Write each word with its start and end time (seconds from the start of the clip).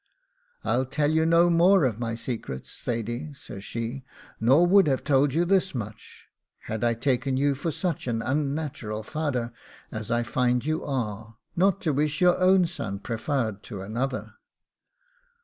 'I'll 0.63 0.87
tell 0.87 1.11
you 1.11 1.27
no 1.27 1.47
more 1.51 1.85
of 1.85 1.99
my 1.99 2.15
secrets, 2.15 2.79
Thady,' 2.79 3.35
says 3.35 3.63
she, 3.63 4.03
'nor 4.39 4.65
would 4.65 4.87
have 4.87 5.03
told 5.03 5.35
you 5.35 5.45
this 5.45 5.75
much, 5.75 6.27
had 6.61 6.83
I 6.83 6.95
taken 6.95 7.37
you 7.37 7.53
for 7.53 7.69
such 7.69 8.07
an 8.07 8.23
unnatural 8.23 9.03
fader 9.03 9.53
as 9.91 10.09
I 10.09 10.23
find 10.23 10.65
you 10.65 10.83
are, 10.83 11.37
not 11.55 11.81
to 11.81 11.93
wish 11.93 12.19
your 12.19 12.39
own 12.39 12.65
son 12.65 12.97
prefarred 12.97 13.61
to 13.65 13.81
another. 13.83 14.33